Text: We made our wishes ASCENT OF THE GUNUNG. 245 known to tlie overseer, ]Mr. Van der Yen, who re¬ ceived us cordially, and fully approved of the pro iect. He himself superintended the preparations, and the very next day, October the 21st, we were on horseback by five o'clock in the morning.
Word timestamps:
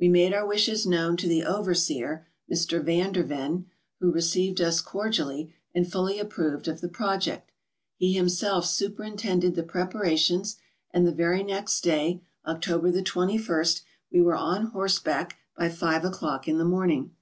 We 0.00 0.08
made 0.08 0.32
our 0.34 0.44
wishes 0.44 0.80
ASCENT 0.80 1.22
OF 1.22 1.28
THE 1.28 1.42
GUNUNG. 1.42 1.46
245 1.46 1.46
known 1.46 1.54
to 1.54 1.60
tlie 1.60 1.60
overseer, 1.60 2.26
]Mr. 2.52 2.84
Van 2.84 3.12
der 3.12 3.24
Yen, 3.26 3.66
who 4.00 4.12
re¬ 4.12 4.16
ceived 4.16 4.60
us 4.60 4.80
cordially, 4.80 5.54
and 5.72 5.88
fully 5.92 6.18
approved 6.18 6.66
of 6.66 6.80
the 6.80 6.88
pro 6.88 7.06
iect. 7.10 7.42
He 7.94 8.12
himself 8.12 8.66
superintended 8.66 9.54
the 9.54 9.62
preparations, 9.62 10.56
and 10.90 11.06
the 11.06 11.12
very 11.12 11.44
next 11.44 11.82
day, 11.82 12.20
October 12.44 12.90
the 12.90 13.04
21st, 13.04 13.82
we 14.10 14.20
were 14.20 14.34
on 14.34 14.66
horseback 14.72 15.36
by 15.56 15.68
five 15.68 16.04
o'clock 16.04 16.48
in 16.48 16.58
the 16.58 16.64
morning. 16.64 17.12